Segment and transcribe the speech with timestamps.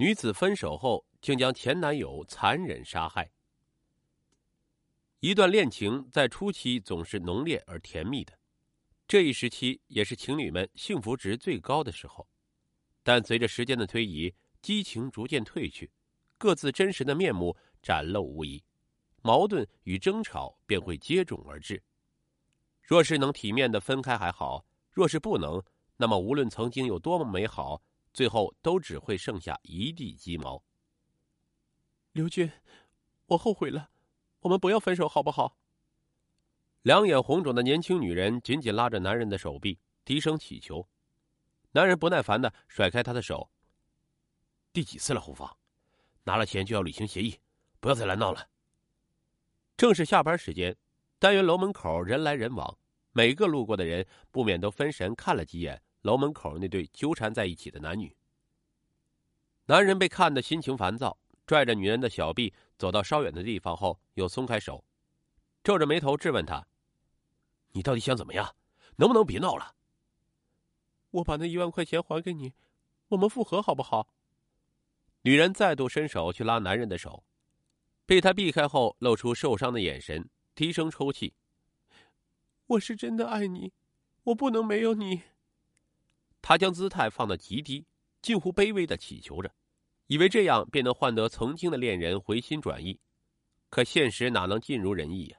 [0.00, 3.28] 女子分手后竟将前男友残忍杀害。
[5.18, 8.38] 一段恋情在初期总是浓烈而甜蜜的，
[9.08, 12.28] 这一时期也是情侣们幸福值最高的时候。
[13.02, 14.32] 但随着时间的推移，
[14.62, 15.90] 激情逐渐褪去，
[16.36, 18.62] 各自真实的面目展露无遗，
[19.22, 21.82] 矛盾与争吵便会接踵而至。
[22.80, 25.60] 若是能体面的分开还好，若是不能，
[25.96, 30.62] 那么无论曾经有多么美好，最后都只会剩下一地鸡毛。
[32.12, 32.50] 刘军，
[33.26, 33.90] 我后悔了。
[34.40, 35.56] 我们不要分手，好不好？
[36.82, 40.88] 两眼红肿的年轻女人紧紧拉着男人的手臂，低声乞求。
[41.72, 43.50] 男人不耐烦的甩开她的手。
[44.72, 45.56] 第几次了，胡芳？
[46.24, 47.38] 拿了钱就要履行协议，
[47.80, 48.48] 不要再来闹了。
[49.76, 50.76] 正是下班时间，
[51.18, 52.78] 单元楼门口人来人往，
[53.12, 58.16] 每个路过的人不免都分神看了几眼楼门口那对纠缠在一起的男女。
[59.66, 61.18] 男人被看得心情烦躁。
[61.46, 64.84] 拽着女人的小臂走到稍远的地方后，又松开手，
[65.64, 66.66] 皱着眉头质问她
[67.72, 68.54] ：“你到底想怎么样？
[68.96, 69.74] 能不能别闹了？”
[71.12, 72.52] 我把那一万块钱还给你，
[73.08, 74.08] 我们复合好不好？
[75.22, 77.24] 女人再度伸手去拉男人的手，
[78.04, 81.32] 被他避开后，露出受伤的眼神，低声抽泣
[82.76, 83.72] ：“我是真的爱你，
[84.24, 85.22] 我不能没有你。”
[86.48, 87.84] 他将姿态放得极低，
[88.22, 89.54] 近乎卑微的祈求着。
[90.06, 92.98] 以为这样便能换得曾经的恋人回心转意，
[93.68, 95.36] 可现实哪能尽如人意呀？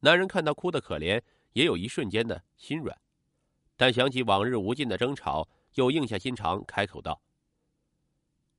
[0.00, 1.18] 男人看他哭得可怜，
[1.54, 2.94] 也有一瞬间的心软，
[3.78, 7.18] 但想起往日无尽的争吵，又硬下心肠开口道：“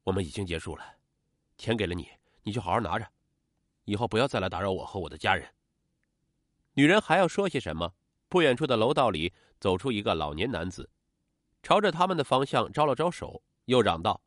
[0.02, 0.84] 我们已经结束了，
[1.60, 2.10] 钱给了你，
[2.42, 3.08] 你就好好拿着，
[3.86, 5.48] 以后不要再来打扰我和我的家人。”
[6.74, 7.94] 女人还要说些什么？
[8.30, 10.90] 不远处的楼道里走出一个老年男子，
[11.64, 14.22] 朝着他们的方向招了招手，又嚷道。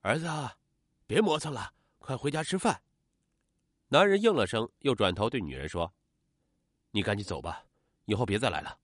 [0.00, 0.28] 儿子，
[1.06, 2.82] 别磨蹭了，快回家吃饭。
[3.88, 5.94] 男人应了声，又转头对女人说
[6.90, 7.64] ：“你赶紧走吧，
[8.06, 8.76] 以后别再来了。”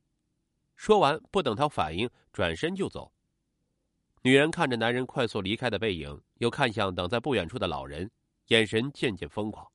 [0.77, 3.13] 说完，不等他反应，转身就走。
[4.23, 8.09] 女人看着男人快速离开的背影，又看向等在不远处的老人，
[8.49, 9.67] 眼神渐渐疯狂。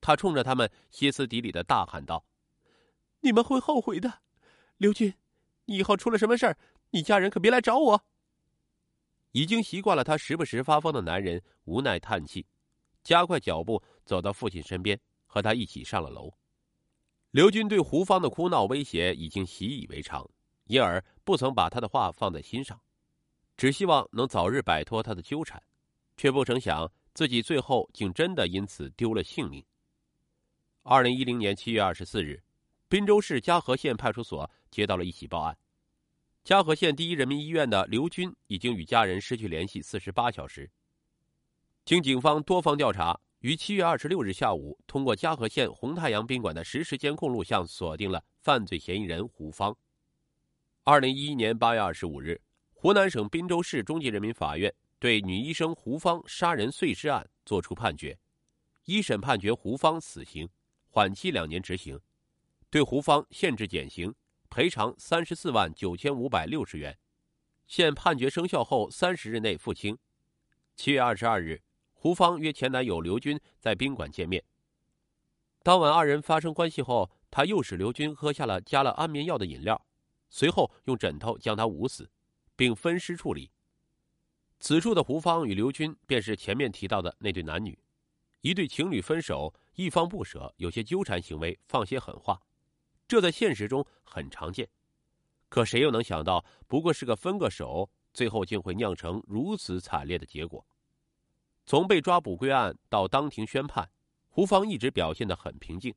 [0.00, 2.24] 他冲着他们歇斯底里的大喊道
[3.20, 4.22] ：“你们会后悔的，
[4.78, 5.12] 刘军，
[5.66, 6.56] 你以后出了什么事儿，
[6.90, 8.04] 你家人可别来找我。”
[9.32, 12.44] 已经习惯了他时不时发疯的男人无奈叹气，
[13.04, 16.32] 加快脚步走到父亲身边，和他一起上了楼。
[17.30, 20.28] 刘军对胡芳的哭闹威胁已经习以为常，
[20.64, 22.80] 因而不曾把他的话放在心上，
[23.56, 25.62] 只希望能早日摆脱他的纠缠，
[26.16, 29.64] 却不成想自己最后竟真的因此丢了性命。
[30.82, 32.42] 二零一零年七月二十四日，
[32.88, 35.56] 滨州市嘉禾县派出所接到了一起报案。
[36.42, 40.68] 嘉禾县第一人民医院的刘军已经与家人失去联系四十八小时。
[41.84, 49.76] 经警方多方调查，于七月二十六日下午，通过嘉禾县红太阳宾馆的实时监控录像锁定了犯罪嫌疑人胡芳。
[50.82, 52.40] 二零一一年八月二十五日，
[52.72, 58.18] 湖南省滨州市中级人民法院对女医生胡芳杀人碎尸案作出判决，
[58.86, 60.48] 一审判决胡芳死刑，
[60.88, 62.00] 缓期两年执行，
[62.70, 64.12] 对胡芳限制减刑。
[64.50, 66.98] 赔偿三十四万九千五百六十元，
[67.68, 69.96] 现判决生效后三十日内付清。
[70.74, 71.62] 七月二十二日，
[71.94, 74.42] 胡芳约前男友刘军在宾馆见面。
[75.62, 79.86] 当晚二人发生关系后，他诱使刘军喝下了加了安眠药的饮料，
[80.28, 82.10] 随后用枕头将他捂死，
[82.56, 83.52] 并分尸处理。
[84.58, 87.78] 此处的胡芳与刘军便是前面提到的那对男女，
[88.40, 92.42] 一对情侣分手，一方不舍，有些纠缠行为，放些狠话。
[93.10, 94.68] 这在现实中很常见，
[95.48, 100.64] 可谁又能想到，不过是个分个手，最后竟会酿成如此惨烈的结果？
[101.66, 103.90] 从被抓捕归案到当庭宣判，
[104.28, 105.92] 胡芳一直表现得很平静，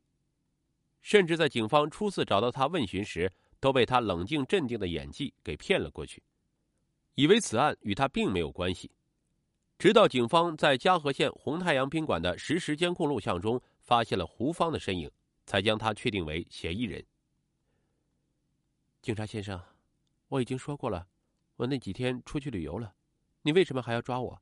[1.04, 6.24] 甚至在警方初次找到他问询时，都被他冷静镇定的演技给骗了过去，
[7.14, 8.90] 以为此案与他并没有关系。
[9.78, 15.08] 直到警方在嘉禾县红太阳宾馆的实时监控录像中发现了胡芳的身影。
[15.46, 17.06] 才将他确定为嫌疑人。
[19.02, 19.62] 警察先生，
[20.30, 21.08] 我已经说过了，
[21.58, 22.96] 我那几天出去旅游了，
[23.42, 24.42] 你为什么还要抓我？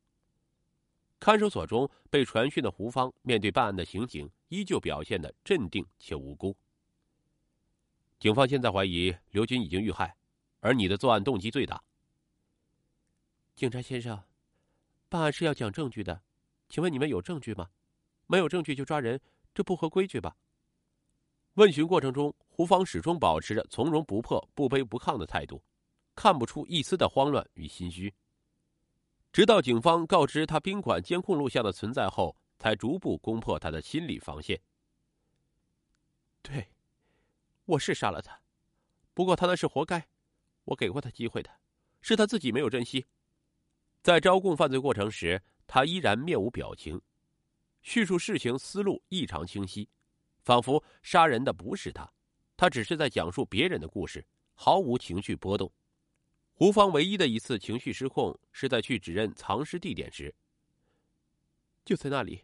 [1.19, 6.57] 看守所中被传讯的胡芳面对办案的刑警，依旧表现的镇定且无辜。
[8.19, 10.15] 警方现在怀疑刘军已经遇害，
[10.59, 11.83] 而你的作案动机最大。
[13.55, 14.23] 警察先生，
[15.09, 16.23] 办案是要讲证据的，
[16.69, 17.69] 请问你们有证据吗？
[18.27, 19.19] 没有证据就抓人，
[19.53, 20.37] 这不合规矩吧？
[21.55, 25.61] 问询过程中，胡芳始终保持着从容不迫、不卑不亢的态度，
[26.15, 28.13] 看不出一丝的慌乱与心虚。
[29.33, 34.61] 直到警方告知他宾馆监控录像的存在后，才逐步攻破他的心理防线。
[36.41, 36.69] 对，
[37.65, 38.41] 我是杀了他，
[39.13, 40.07] 不过他那是活该，
[40.63, 41.51] 我给过他机会的，
[42.01, 43.05] 是他自己没有珍惜。
[44.01, 47.01] 在招供犯罪过程时，他依然面无表情，
[47.81, 49.87] 叙述事情思路异常清晰，
[50.43, 52.11] 仿佛杀人的不是他，
[52.57, 55.71] 他只是在讲述别人的故事，毫无情绪波动。
[56.53, 60.33] 胡芳唯一的一次情绪失控，是在去指认藏尸地点时。
[61.83, 62.43] 就在那里，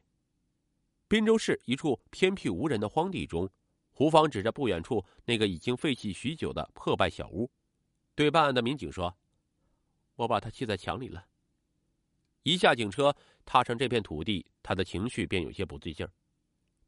[1.07, 3.47] 滨州市一处偏僻无人的荒地中，
[3.91, 7.49] 胡芳指着不远处那个已经废弃许久的破败小屋，
[8.15, 9.15] 对办案的民警说
[10.17, 11.27] ：“我把他砌在墙里了。”
[12.41, 13.15] 一下警车，
[13.45, 16.11] 踏上这片土地，他的情绪便有些不对劲儿。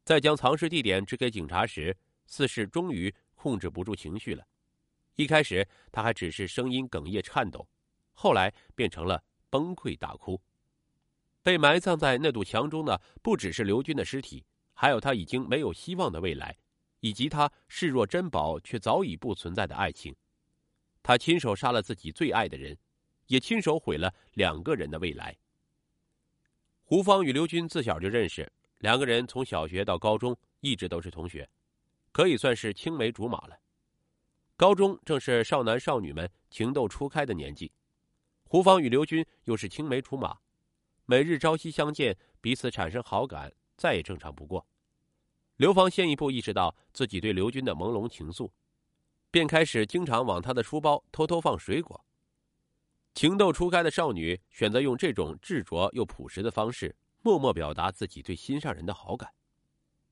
[0.10, 1.96] 在将藏尸地点指给警察时，
[2.26, 4.44] 似是终于控制不住情绪了。
[5.14, 7.70] 一开始他还只是声音哽咽颤抖，
[8.14, 10.42] 后来变成了崩溃大哭。
[11.44, 16.58] 被埋葬在那堵墙中的不只是刘军的尸体，还有他已经没有希望的未来，
[17.02, 20.16] 以及他视若珍宝却早已不存在的爱情。
[21.04, 22.76] 他亲手杀了自己最爱的人，
[23.28, 25.38] 也亲手毁了两个人的未来。
[26.84, 31.48] 胡芳与刘军自小就认识，两个人从小学到高中一直都是同学，
[32.12, 33.58] 可以算是青梅竹马了。
[34.56, 37.72] 高中正是少男少女们情窦初开的年纪，
[38.44, 40.38] 胡芳与刘军又是青梅竹马，
[41.06, 44.66] 每日朝夕相见，彼此产生好感，再也正常不过。
[45.58, 48.50] 刘芳先一步意识到自己对刘军的朦胧情愫，
[49.30, 52.06] 便开始经常往他的书包偷偷放水果。
[53.14, 59.30] 情窦初开的少女选择用这种执着又朴实的方式，默默表达自己对心上人的好感，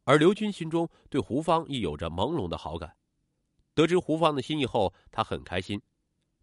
[0.03, 2.95] 而刘军心中对胡芳亦有着朦胧的好感。
[3.73, 5.81] 得知胡芳的心意后，他很开心。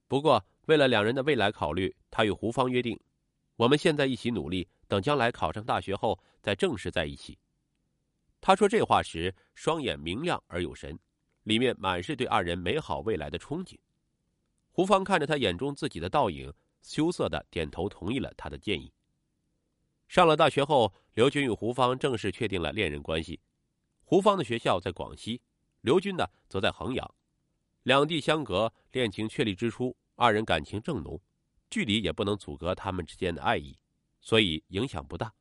[0.06, 2.98] 不过，为了两人的未来考虑，他与胡芳约定
[3.56, 7.38] ：“我们现在一起努力，等将来考上大学后再正式在一起。”
[8.40, 10.98] 他说这话时，双眼明亮而有神，
[11.42, 13.76] 里面满是对二人美好未来的憧憬。
[14.70, 16.52] 胡芳看着他眼中自己的倒影，
[16.82, 18.92] 羞涩的点头同意了他的建议。
[20.08, 23.40] 上了大学后，刘军与胡芳正式确定了恋人关系。
[24.04, 25.40] 胡芳的学校在广西，
[25.80, 27.14] 刘军呢则在衡阳。
[27.82, 31.20] 两地相隔，恋情确立之初，二人感情正浓，
[31.68, 33.76] 距离也不能阻隔他们之间的爱意，
[34.20, 35.32] 所以影响不大。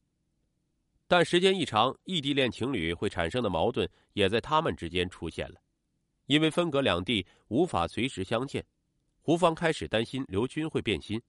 [1.07, 5.61] 但时间一长，异地恋情侣会产生的矛盾也在他们之间出现了，
[6.25, 8.65] 因为分隔两地，无法随时相见。
[9.21, 11.21] 胡芳开始担心刘军会变心，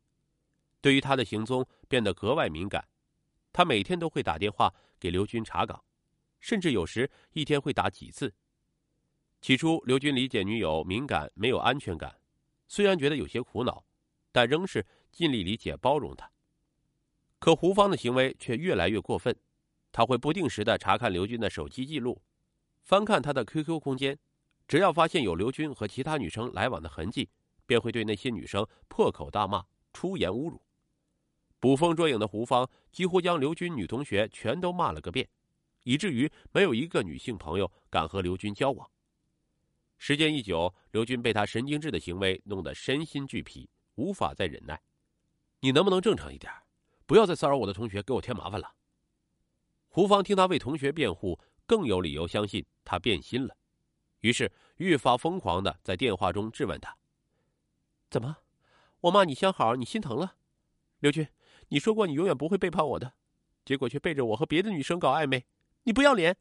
[0.80, 2.84] 对于他的行踪变得格外敏感，
[3.54, 5.82] 他每天都会打电话给刘军查岗，
[6.40, 8.34] 甚至有时一天会打几次。
[9.40, 12.18] 起初，刘军理解女友敏感、没有安全感，
[12.66, 13.84] 虽然觉得有些苦恼，
[14.32, 16.28] 但仍是尽力理解、包容她。
[17.38, 19.36] 可胡芳的行为却越来越过分，
[19.92, 22.20] 他会不定时的查看刘军的手机记录，
[22.82, 24.18] 翻看他的 QQ 空间，
[24.66, 27.30] 只要发现有刘军和其他女生来往的痕迹，
[27.66, 30.60] 便会对那些女生破口大骂、出言侮辱。
[31.64, 35.26] 捕风捉影的胡芳几乎将刘军女同学全都骂了个遍，
[35.84, 38.86] 以至于没有一个女性朋友敢和刘军交往。
[39.96, 44.78] 时间一久，刘军被他神经质的行为弄得身心俱疲，无法再忍耐。
[45.60, 46.52] 你能不能正常一点，
[47.06, 48.70] 不要再骚扰我的同学，给我添麻烦了？
[49.88, 53.56] 胡芳听他为同学辩护，更有理由相信他变心了，
[54.20, 56.94] 于是愈发疯狂的在电话中质问他
[58.10, 58.36] ：“怎么，
[59.00, 60.36] 我骂你相好，你心疼了？
[60.98, 61.26] 刘军，
[61.68, 63.14] 你说过你永远不会背叛我的，
[63.64, 65.44] 结果却背着我和别的女生搞暧昧，
[65.82, 66.36] 你不要脸！”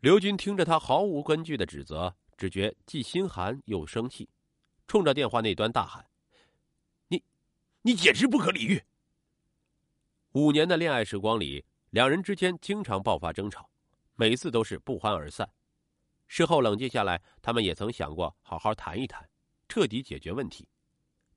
[0.00, 4.28] 刘军听着他毫无根据的指责，只觉既心寒又生气，
[4.86, 6.06] 冲着电话那端大喊
[7.08, 7.24] ：“你，
[7.82, 8.82] 你简直不可理喻！”
[10.32, 13.68] 五年的恋爱时光里，两人之间经常爆发争吵，
[14.14, 15.50] 每次都是不欢而散。
[16.28, 19.28] 事后冷静下来，他们也曾想过好好谈一谈，
[19.68, 20.68] 彻底解决问题，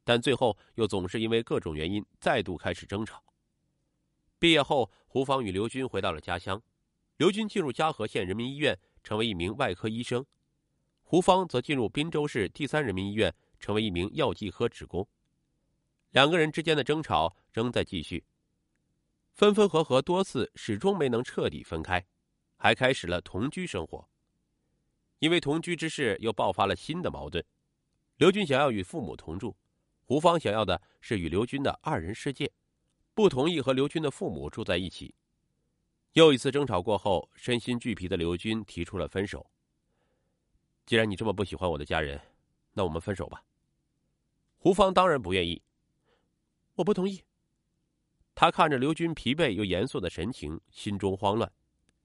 [0.03, 3.23] 但最后又总是因为各种原因再度开始争吵。
[4.39, 6.61] 毕业后，胡芳与刘军回到了家乡。
[7.17, 10.23] 刘军进入嘉禾县人民医院，成为一名外科医生；
[11.03, 15.07] 胡芳则进入滨州市第三人民医院，成为一名药剂科职工。
[16.09, 18.25] 两个人之间的争吵仍在继续，
[19.33, 22.03] 分分合合多次，始终没能彻底分开，
[22.57, 24.09] 还开始了同居生活。
[25.19, 27.45] 因为同居之事，又爆发了新的矛盾。
[28.17, 29.55] 刘军想要与父母同住，
[30.11, 32.51] 胡芳想要的是与刘军的二人世界，
[33.13, 35.15] 不同意和刘军的父母住在一起。
[36.11, 39.49] 又一次争吵过后，身心俱疲的刘军提出了分手。
[40.85, 42.19] 既然你这么不喜欢我的家人，
[42.73, 43.41] 那我们分手吧。
[44.57, 45.61] 胡芳当然不愿意。
[46.73, 47.23] 我不同意，
[48.35, 51.49] 他看着刘军疲惫又严肃的神情，心中慌乱，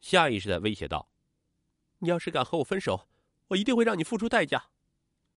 [0.01, 1.11] 下意识的威胁道
[1.99, 3.09] ：“你要是敢和我分手，
[3.49, 4.69] 我一定会让你付出代价。”